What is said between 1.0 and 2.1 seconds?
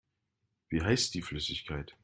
die Flüssigkeit?